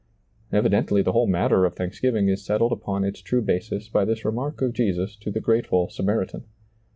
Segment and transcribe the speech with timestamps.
[0.51, 4.59] Evidently the whole matter of thanksgiving is settled upon its true basis by this remark
[4.63, 6.43] of Jesus to the grateful Samaritan.